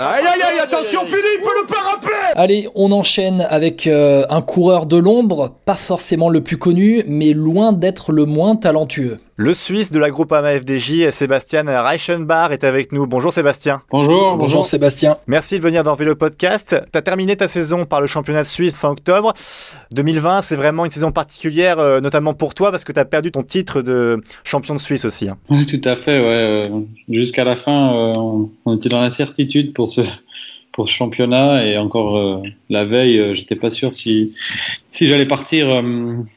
[0.00, 2.07] Aïe aïe aïe, attention Philippe, le parapet
[2.40, 7.32] Allez, on enchaîne avec euh, un coureur de l'ombre, pas forcément le plus connu, mais
[7.32, 9.18] loin d'être le moins talentueux.
[9.34, 13.08] Le Suisse de la groupe FDJ, Sébastien Reichenbach, est avec nous.
[13.08, 13.82] Bonjour Sébastien.
[13.90, 14.36] Bonjour.
[14.36, 15.16] Bonjour Sébastien.
[15.26, 16.76] Merci de venir dans Vélo Podcast.
[16.92, 19.32] Tu as terminé ta saison par le championnat de Suisse fin octobre.
[19.90, 23.32] 2020, c'est vraiment une saison particulière, euh, notamment pour toi, parce que tu as perdu
[23.32, 25.28] ton titre de champion de Suisse aussi.
[25.28, 25.38] Hein.
[25.50, 26.20] Oui, tout à fait.
[26.20, 26.70] Ouais.
[27.08, 28.12] Jusqu'à la fin, euh,
[28.64, 30.02] on était dans l'incertitude pour ce,
[30.78, 34.34] pour ce championnat et encore euh, la veille, j'étais pas sûr si,
[34.90, 35.82] si j'allais partir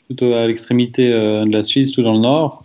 [0.08, 2.64] plutôt à l'extrémité de la Suisse, tout dans le nord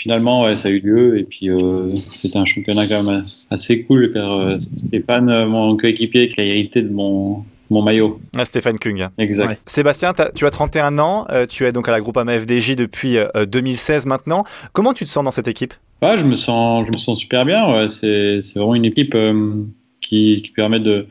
[0.00, 1.18] finalement, ouais, ça a eu lieu.
[1.18, 5.76] Et puis, euh, c'était un championnat quand même assez cool car euh, Stéphane, euh, mon
[5.76, 8.18] coéquipier, qui a hérité de mon, mon maillot.
[8.36, 9.08] Ah, Stéphane Kung.
[9.18, 9.60] Exact.
[9.66, 13.16] Sébastien, tu as 31 ans, tu es donc à la groupe AMA FDJ depuis
[13.46, 14.44] 2016 maintenant.
[14.72, 15.74] Comment tu te sens dans cette équipe?
[16.02, 17.70] Ouais, je, me sens, je me sens super bien.
[17.70, 17.88] Ouais.
[17.90, 19.14] C'est vraiment une équipe
[20.10, 21.06] qui, qui, permet de,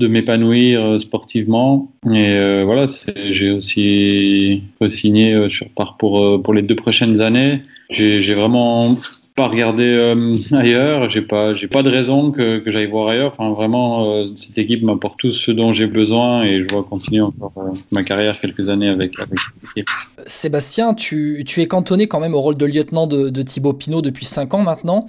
[0.00, 1.92] de m'épanouir euh, sportivement.
[2.12, 2.86] Et euh, voilà,
[3.30, 7.62] j'ai aussi signé euh, sur pour, pour les deux prochaines années.
[7.90, 8.98] J'ai vraiment
[9.38, 10.14] pas regardé
[10.52, 11.08] ailleurs.
[11.10, 13.32] J'ai pas, j'ai pas de raison que, que j'aille voir ailleurs.
[13.32, 17.52] Enfin, vraiment, cette équipe m'apporte tout ce dont j'ai besoin et je vais continuer encore
[17.92, 19.88] ma carrière quelques années avec, avec cette équipe.
[20.26, 24.02] Sébastien, tu, tu, es cantonné quand même au rôle de lieutenant de, de Thibaut Pinot
[24.02, 25.08] depuis 5 ans maintenant.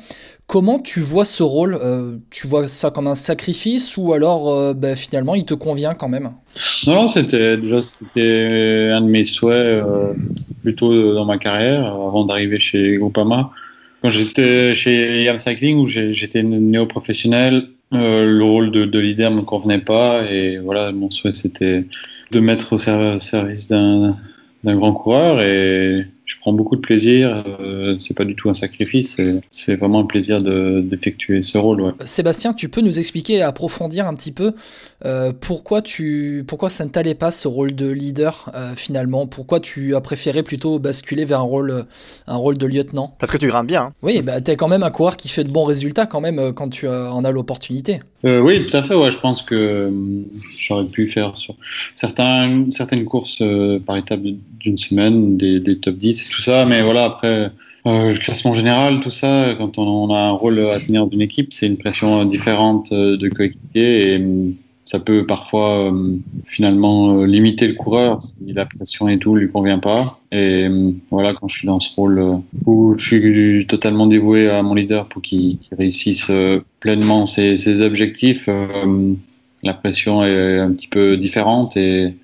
[0.50, 4.74] Comment tu vois ce rôle euh, Tu vois ça comme un sacrifice ou alors euh,
[4.74, 6.32] ben, finalement il te convient quand même?
[6.88, 10.14] Non, c'était déjà c'était un de mes souhaits euh,
[10.64, 13.52] plutôt dans ma carrière avant d'arriver chez Groupama.
[14.02, 19.80] Quand j'étais chez Yam Cycling où j'étais néo-professionnel, le rôle de, de leader me convenait
[19.80, 21.86] pas et voilà mon souhait c'était
[22.32, 24.16] de mettre au service d'un
[24.64, 27.44] grand coureur et je prends beaucoup de plaisir.
[27.60, 31.94] Euh, c'est pas du tout un sacrifice, c'est vraiment un plaisir d'effectuer ce rôle.
[32.06, 34.54] Sébastien, tu peux nous expliquer, approfondir un petit peu
[35.06, 39.26] euh, pourquoi, tu, pourquoi ça ne t'allait pas ce rôle de leader euh, finalement?
[39.26, 41.86] Pourquoi tu as préféré plutôt basculer vers un rôle,
[42.28, 43.16] un rôle de lieutenant?
[43.18, 43.82] Parce que tu grimpes bien.
[43.82, 43.94] Hein.
[44.04, 46.54] Oui, bah, tu es quand même un coureur qui fait de bons résultats quand même
[46.54, 48.02] quand tu en as l'opportunité.
[48.24, 48.94] oui, tout à fait.
[48.94, 49.92] Ouais, je pense que
[50.60, 51.56] j'aurais pu faire sur
[51.96, 53.42] certains, certaines courses
[53.86, 54.22] par étape
[54.60, 56.66] d'une semaine, des, des top 10 tout ça.
[56.66, 57.52] Mais voilà, après,
[57.88, 61.54] euh, le classement général, tout ça, quand on, a un rôle à tenir d'une équipe,
[61.54, 64.50] c'est une pression différente euh, de coéquipier et euh,
[64.84, 65.94] ça peut parfois
[66.48, 70.20] finalement limiter le coureur si la pression et tout lui convient pas.
[70.32, 70.68] Et
[71.12, 75.06] voilà, quand je suis dans ce rôle où je suis totalement dévoué à mon leader
[75.06, 76.32] pour qu'il réussisse
[76.80, 78.50] pleinement ses, ses objectifs,
[79.62, 82.16] la pression est un petit peu différente et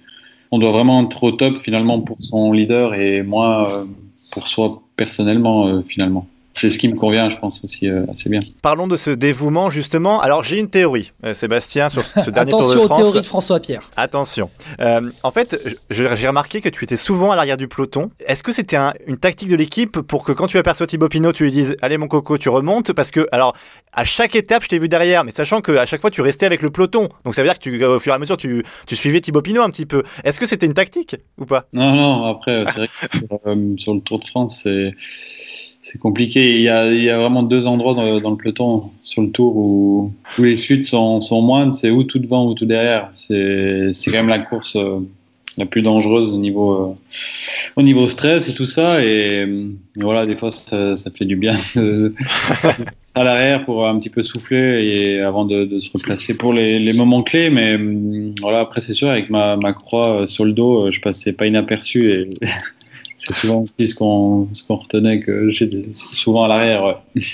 [0.51, 3.85] on doit vraiment être au top finalement pour son leader et moi euh,
[4.31, 8.29] pour soi personnellement euh, finalement c'est ce qui me convient, je pense aussi euh, assez
[8.29, 8.39] bien.
[8.61, 10.21] Parlons de ce dévouement justement.
[10.21, 12.75] Alors j'ai une théorie, euh, Sébastien, sur ce dernier Tour de France.
[12.75, 13.91] Attention aux théories de François Pierre.
[13.97, 14.49] Attention.
[14.79, 18.09] Euh, en fait, j'ai remarqué que tu étais souvent à l'arrière du peloton.
[18.25, 21.43] Est-ce que c'était une tactique de l'équipe pour que quand tu aperçois Thibaut Pinot, tu
[21.43, 23.53] lui dises allez mon coco, tu remontes Parce que alors
[23.91, 26.61] à chaque étape, je t'ai vu derrière, mais sachant qu'à chaque fois tu restais avec
[26.61, 28.95] le peloton, donc ça veut dire que tu, au fur et à mesure tu, tu
[28.95, 30.03] suivais Thibaut Pinot un petit peu.
[30.23, 31.65] Est-ce que c'était une tactique ou pas?
[31.73, 32.25] Non, non.
[32.25, 34.93] Après, c'est vrai que sur le Tour de France, c'est
[35.85, 36.55] c'est compliqué.
[36.55, 40.57] Il y, a, vraiment deux endroits dans, le peloton sur le tour où, tous les
[40.57, 41.75] chutes sont, sont moindres.
[41.75, 43.11] C'est ou tout devant ou tout derrière.
[43.13, 45.01] C'est quand même la course euh,
[45.59, 46.95] la plus dangereuse au niveau, euh,
[47.75, 49.05] au niveau stress et tout ça.
[49.05, 49.45] Et,
[49.97, 51.53] voilà, des fois, ça, fait du bien
[53.13, 57.21] à l'arrière pour un petit peu souffler et avant de, se replacer pour les, moments
[57.21, 57.51] clés.
[57.51, 57.77] Mais
[58.41, 62.31] voilà, après, c'est sûr, avec ma, croix sur le dos, je passais pas inaperçu
[63.27, 65.69] c'est souvent aussi ce qu'on retenait que j'ai
[66.13, 67.01] souvent à l'arrière.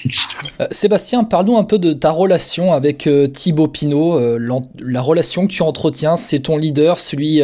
[0.59, 5.47] Euh, Sébastien, parle-nous un peu de ta relation avec euh, Thibaut Pinot, euh, la relation
[5.47, 7.41] que tu entretiens, c'est ton leader, celui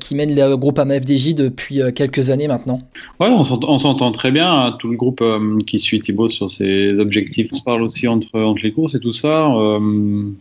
[0.00, 2.78] qui mène le groupe AMFDJ depuis quelques années maintenant.
[3.20, 5.22] Ouais, on s'entend très bien, hein, tout le groupe
[5.66, 7.48] qui suit Thibaut sur ses objectifs.
[7.52, 9.48] On se parle aussi entre, entre les courses et tout ça.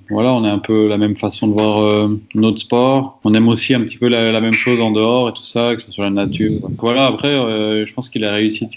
[0.09, 3.19] voilà, on a un peu la même façon de voir notre sport.
[3.23, 5.75] On aime aussi un petit peu la, la, même chose en dehors et tout ça,
[5.75, 6.53] que ce soit la nature.
[6.79, 8.67] Voilà, après, euh, je pense qu'il a réussi,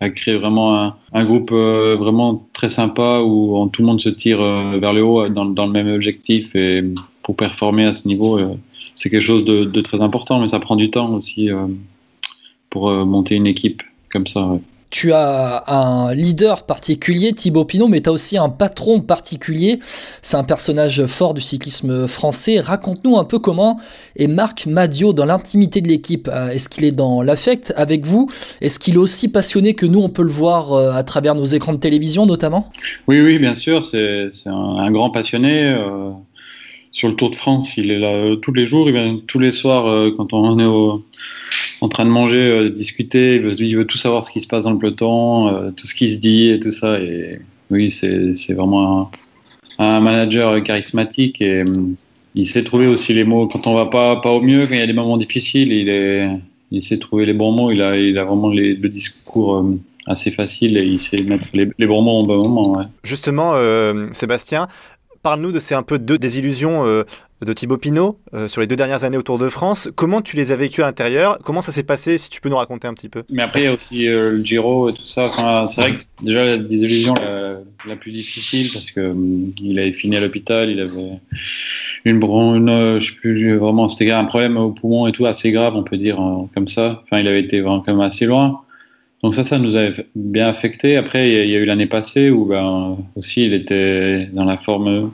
[0.00, 4.40] à, créer vraiment un, groupe euh, vraiment très sympa où tout le monde se tire
[4.40, 6.54] euh, vers le haut dans, le même objectif.
[6.54, 6.82] Et
[7.22, 8.38] pour performer à ce niveau,
[8.94, 11.48] c'est quelque chose de, très important, mais ça prend du temps aussi
[12.70, 14.58] pour monter une équipe comme ça.
[14.90, 19.80] Tu as un leader particulier, Thibaut Pinot, mais tu as aussi un patron particulier.
[20.22, 22.60] C'est un personnage fort du cyclisme français.
[22.60, 23.78] Raconte-nous un peu comment
[24.16, 26.28] est Marc Madio dans l'intimité de l'équipe.
[26.32, 28.30] Euh, est-ce qu'il est dans l'affect avec vous?
[28.60, 31.44] Est-ce qu'il est aussi passionné que nous, on peut le voir euh, à travers nos
[31.44, 32.70] écrans de télévision notamment
[33.08, 33.82] Oui, oui, bien sûr.
[33.82, 35.64] C'est un, grand passionné.
[35.64, 36.10] Euh,
[36.92, 38.88] sur le Tour de France, il est là tous les jours.
[38.88, 39.84] Il vient tous les soirs
[40.16, 41.02] quand on est au
[41.80, 43.36] en train de manger, euh, discuter.
[43.36, 46.12] Il veut, tout savoir ce qui se passe dans le peloton, euh, tout ce qui
[46.12, 46.98] se dit et tout ça.
[46.98, 47.38] Et
[47.70, 49.10] oui, c'est vraiment
[49.78, 51.96] un, manager charismatique et hum,
[52.34, 54.82] il sait trouver aussi les mots quand on va pas, au mieux, quand il y
[54.82, 55.72] a des moments difficiles.
[56.70, 57.70] Il, sait trouver les bons mots.
[57.70, 62.20] Il a, vraiment le discours hum, assez facile et il sait mettre les, bons mots
[62.20, 62.84] au bon moment.
[63.02, 64.68] Justement, euh, Sébastien,
[65.26, 66.84] parle-nous de ces un peu deux désillusions
[67.44, 69.88] de Thibaut Pinot euh, sur les deux dernières années au Tour de France.
[69.96, 71.38] Comment tu les as vécues à l'intérieur?
[71.42, 72.16] Comment ça s'est passé?
[72.16, 73.24] Si tu peux nous raconter un petit peu.
[73.28, 75.66] Mais après, il y a aussi euh, le Giro et tout ça.
[75.66, 77.58] C'est vrai que déjà la désillusion la,
[77.88, 81.20] la plus difficile parce que hum, il avait fini à l'hôpital, il avait
[82.04, 86.18] une bronche, euh, je un problème au poumon et tout assez grave, on peut dire
[86.54, 87.02] comme ça.
[87.02, 88.60] Enfin, il avait été vraiment quand assez loin.
[89.22, 90.96] Donc ça, ça nous avait bien affecté.
[90.96, 95.12] Après, il y a eu l'année passée où ben, aussi il était dans la forme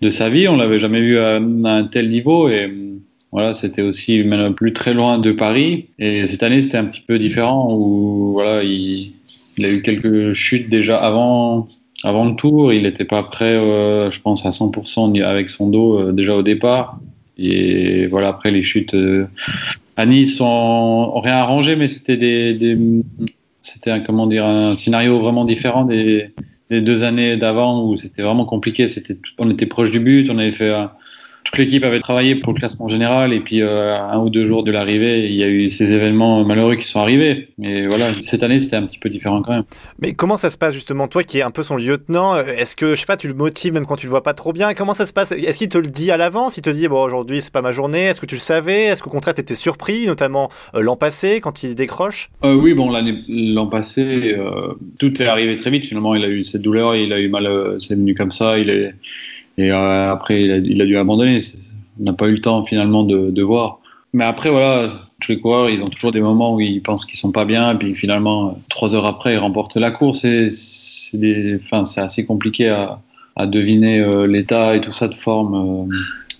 [0.00, 0.48] de sa vie.
[0.48, 2.72] On l'avait jamais vu à, un tel niveau et
[3.32, 5.86] voilà, c'était aussi même plus très loin de Paris.
[5.98, 9.12] Et cette année, c'était un petit peu différent où voilà, il,
[9.56, 11.68] il, a eu quelques chutes déjà avant,
[12.04, 12.72] avant le tour.
[12.72, 16.42] Il n'était pas prêt, euh, je pense, à 100% avec son dos euh, déjà au
[16.42, 16.98] départ.
[17.36, 19.26] Et voilà, après les chutes euh,
[19.98, 22.56] à Nice ont, rien arrangé, mais c'était
[23.60, 26.30] c'était un, comment dire un scénario vraiment différent des,
[26.70, 28.86] deux années d'avant où c'était vraiment compliqué.
[29.38, 30.72] On était proche du but, on avait fait
[31.44, 34.64] toute l'équipe avait travaillé pour le classement général et puis euh, un ou deux jours
[34.64, 37.48] de l'arrivée, il y a eu ces événements malheureux qui sont arrivés.
[37.58, 39.64] Mais voilà, cette année c'était un petit peu différent quand même.
[39.98, 42.94] Mais comment ça se passe justement toi qui es un peu son lieutenant Est-ce que
[42.94, 44.74] je sais pas, tu le motives même quand tu le vois pas trop bien?
[44.74, 45.32] Comment ça se passe?
[45.32, 46.56] Est-ce qu'il te le dit à l'avance?
[46.56, 48.04] Il te dit bon aujourd'hui c'est pas ma journée.
[48.04, 48.84] Est-ce que tu le savais?
[48.84, 52.30] Est-ce qu'au contraire tu étais surpris, notamment euh, l'an passé quand il décroche?
[52.44, 52.90] Euh, Oui bon
[53.28, 54.36] l'an passé
[55.00, 55.86] tout est arrivé très vite.
[55.86, 58.70] Finalement il a eu cette douleur, il a eu mal, c'est venu comme ça, il
[58.70, 58.94] est
[59.58, 61.40] et euh, après, il a, dû abandonner.
[62.00, 63.80] On n'a pas eu le temps finalement de, voir.
[64.12, 64.88] Mais après, voilà,
[65.20, 67.74] tous les coureurs, ils ont toujours des moments où ils pensent qu'ils sont pas bien,
[67.74, 70.24] puis finalement, trois heures après, ils remportent la course.
[70.24, 73.00] Et c'est assez compliqué à,
[73.34, 75.88] à deviner euh, l'état et tout ça de forme.
[75.90, 75.96] Euh,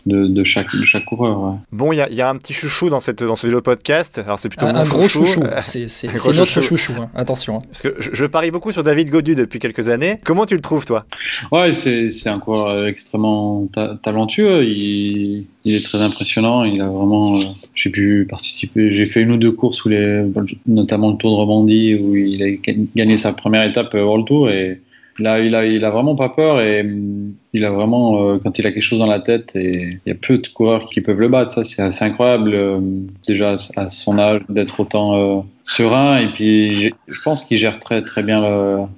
[0.09, 1.59] de, chaque, de chaque coureur.
[1.73, 4.19] Bon, il y a, y a, un petit chouchou dans, cette, dans ce vélo podcast.
[4.19, 5.43] Alors, c'est plutôt un, gros chouchou.
[5.59, 7.11] C'est notre chouchou, hein.
[7.15, 7.59] attention.
[7.59, 7.63] Hein.
[7.69, 10.21] Parce que je, parie beaucoup sur David Godu depuis quelques années.
[10.25, 11.07] Comment tu le trouves, toi?
[11.53, 13.69] Ouais, c'est un coureur extrêmement
[14.03, 14.65] talentueux.
[14.65, 16.65] Il, il, est très impressionnant.
[16.65, 17.37] Il a vraiment.
[17.37, 17.41] Euh,
[17.75, 18.95] j'ai pu participer.
[18.95, 20.25] J'ai fait une ou deux courses, où les,
[20.67, 24.51] notamment le Tour de Romandie, où il a gagné sa première étape euh, World Tour.
[24.51, 24.81] Et
[25.19, 28.39] il a, il a, il a vraiment pas peur et hum, il a vraiment, euh,
[28.43, 30.85] quand il a quelque chose dans la tête, et il y a peu de coureurs
[30.85, 31.51] qui peuvent le battre.
[31.51, 32.81] Ça, c'est assez incroyable, euh,
[33.27, 36.19] déjà à son âge, d'être autant euh, serein.
[36.19, 38.41] Et puis, je pense qu'il gère très, très bien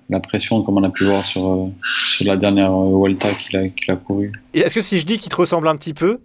[0.08, 3.90] la, pression, comme on a pu voir sur, sur la dernière Vuelta qu'il a, qu'il
[3.90, 4.32] a couru.
[4.54, 6.20] Et est-ce que si je dis qu'il te ressemble un petit peu,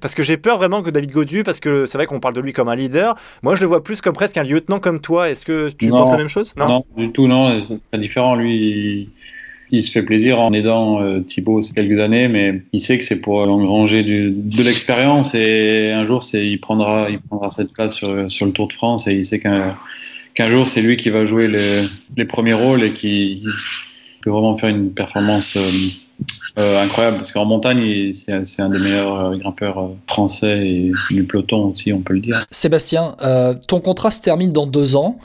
[0.00, 2.40] parce que j'ai peur vraiment que David Godu, parce que c'est vrai qu'on parle de
[2.40, 5.30] lui comme un leader, moi je le vois plus comme presque un lieutenant comme toi.
[5.30, 6.54] Est-ce que tu penses la même chose?
[6.56, 7.60] Non, non, du tout, non.
[7.62, 8.34] C'est très différent.
[8.34, 9.08] Lui, il
[9.80, 13.20] se fait plaisir en aidant euh, Thibaut ces quelques années, mais il sait que c'est
[13.20, 17.18] pour engranger de l'expérience et un jour, il prendra, il
[17.50, 19.76] cette place sur, le Tour de France et il sait qu'un,
[20.50, 23.44] jour, c'est lui qui va jouer les, premiers rôles et qui
[24.22, 25.70] peut vraiment faire une performance euh,
[26.58, 31.92] euh, incroyable parce qu'en montagne, c'est, un des meilleurs grimpeurs français et du peloton aussi,
[31.92, 32.44] on peut le dire.
[32.50, 33.16] Sébastien,
[33.68, 35.18] ton contrat se termine dans deux ans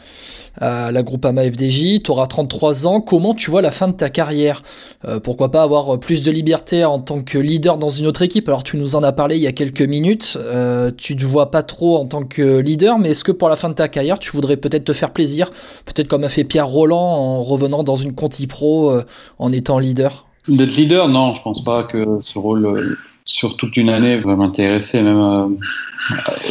[0.59, 4.09] à la Groupama FDJ, tu auras 33 ans, comment tu vois la fin de ta
[4.09, 4.63] carrière?
[5.05, 8.47] Euh, Pourquoi pas avoir plus de liberté en tant que leader dans une autre équipe?
[8.47, 11.51] Alors tu nous en as parlé il y a quelques minutes, euh, tu te vois
[11.51, 14.19] pas trop en tant que leader, mais est-ce que pour la fin de ta carrière,
[14.19, 15.51] tu voudrais peut-être te faire plaisir,
[15.85, 19.05] peut-être comme a fait Pierre Roland en revenant dans une Conti Pro euh,
[19.39, 20.25] en étant leader?
[20.47, 22.97] D'être leader, non, je pense pas que ce rôle
[23.27, 25.47] sur toute une année va m'intéresser, même euh,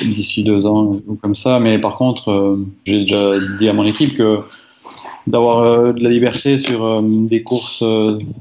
[0.03, 1.59] d'ici deux ans ou comme ça.
[1.59, 4.41] Mais par contre, euh, j'ai déjà dit à mon équipe que
[5.27, 7.83] d'avoir euh, de la liberté sur des courses,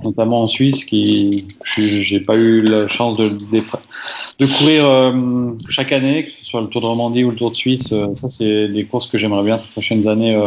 [0.03, 5.15] notamment en Suisse, qui j'ai pas eu la chance de, de, courir
[5.69, 7.91] chaque année, que ce soit le Tour de Romandie ou le Tour de Suisse.
[8.13, 10.37] ça, c'est des courses que j'aimerais bien ces prochaines années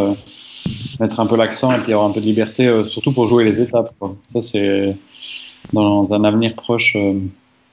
[1.00, 3.60] mettre un peu l'accent et puis avoir un peu de liberté, surtout pour jouer les
[3.60, 3.92] étapes.
[4.32, 4.94] Ça, c'est
[5.72, 6.96] dans un avenir proche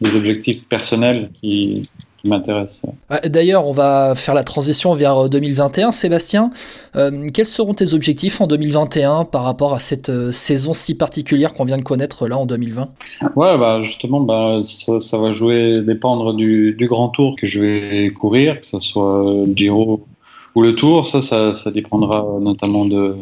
[0.01, 1.83] des objectifs personnels qui,
[2.27, 2.81] m'intéresse.
[3.25, 5.91] D'ailleurs, on va faire la transition vers 2021.
[5.91, 6.49] Sébastien,
[6.95, 11.77] quels seront tes objectifs en 2021 par rapport à cette saison si particulière qu'on vient
[11.77, 12.89] de connaître là en 2020
[13.35, 18.09] Ouais, bah justement, bah, ça, va jouer, dépendre du, du, grand tour que je vais
[18.11, 19.23] courir, que ce soit
[19.55, 20.03] Giro
[20.55, 21.05] ou le tour.
[21.05, 23.15] Ça, ça, ça dépendra notamment de,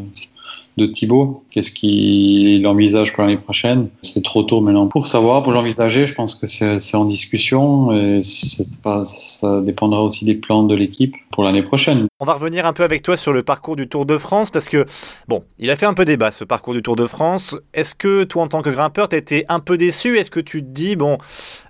[0.78, 1.44] de Thibaut.
[1.52, 3.90] Qu'est-ce qu'il envisage pour l'année prochaine?
[4.02, 6.08] C'est trop tôt maintenant pour savoir, pour l'envisager.
[6.08, 11.44] Je pense que c'est en discussion et ça dépendra aussi des plans de l'équipe pour
[11.44, 12.08] l'année prochaine.
[12.24, 14.70] On va revenir un peu avec toi sur le parcours du Tour de France parce
[14.70, 14.86] que,
[15.28, 17.54] bon, il a fait un peu débat ce parcours du Tour de France.
[17.74, 20.18] Est-ce que toi, en tant que grimpeur, tu été un peu déçu?
[20.18, 21.18] Est-ce que tu te dis, bon,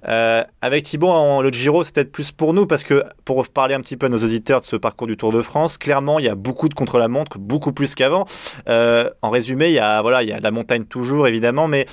[0.07, 2.67] euh, avec Thibaut, le Giro, c'est peut-être plus pour nous?
[2.67, 5.31] Parce que, pour parler un petit peu à nos auditeurs de ce parcours du Tour
[5.31, 8.25] de France, clairement, il y a beaucoup de contre-la-montre, beaucoup plus qu'avant.
[8.69, 11.88] Euh, en résumé, il y, a, voilà, il y a la montagne toujours, évidemment, mais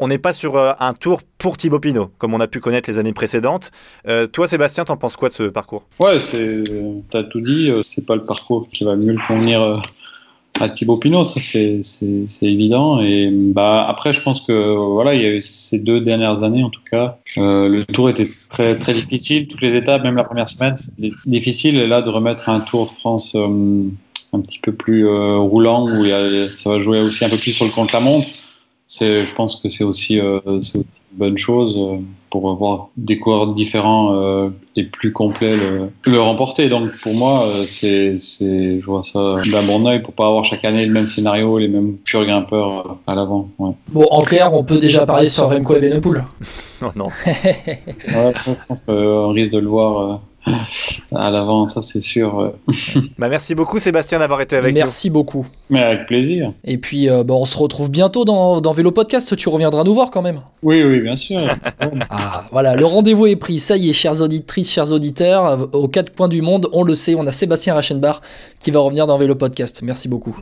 [0.00, 2.90] on n'est pas sur euh, un tour pour Thibaut Pinot, comme on a pu connaître
[2.90, 3.70] les années précédentes.
[4.08, 5.84] Euh, toi, Sébastien, t'en penses quoi de ce parcours?
[6.00, 6.18] Ouais,
[7.10, 7.70] t'as tout dit.
[7.70, 9.80] Euh, c'est pas le parcours qui va mieux convenir
[10.58, 11.82] à Thibaut Pinot, ça c'est,
[12.42, 13.00] évident.
[13.00, 16.64] Et bah après, je pense que voilà, il y a eu ces deux dernières années,
[16.64, 19.48] en tout cas, le Tour était très très difficile.
[19.48, 21.76] Toutes les étapes, même la première semaine, c'était difficile.
[21.78, 26.04] Et là, de remettre un Tour de France un petit peu plus roulant où
[26.56, 27.70] ça va jouer aussi un peu plus sur le
[28.98, 31.98] contre-la-montre je pense que c'est aussi, euh, une bonne chose euh,
[32.30, 36.68] pour avoir des coureurs différents euh, et plus complets le, remporter.
[36.68, 40.86] Donc pour moi, c'est, je vois ça d'un bon oeil pour pas avoir chaque année
[40.86, 43.48] le même scénario, les mêmes purs grimpeurs à l'avant.
[43.58, 46.24] Bon, en clair, on peut déjà parler sur Remco Evenepoel.
[46.82, 47.06] non, non.
[47.26, 52.54] ouais, je pense qu'on risque de le voir à l'avant, ça c'est sûr.
[53.18, 54.78] bah, merci beaucoup Sébastien d'avoir été avec nous.
[54.78, 55.46] Merci beaucoup.
[55.68, 56.52] Mais avec plaisir.
[56.64, 59.94] Et puis euh, bah, on se retrouve bientôt dans, dans, Vélo Podcast, tu reviendras nous
[59.94, 60.42] voir quand même.
[60.62, 61.40] Oui, oui, bien sûr.
[62.10, 66.14] ah, voilà, le rendez-vous est pris, ça y est, chères auditrices, chers auditeurs, aux quatre
[66.14, 68.20] coins du monde, on le sait, on a Sébastien Rachenbach
[68.60, 69.80] qui va revenir dans Vélo Podcast.
[69.82, 70.36] Merci beaucoup.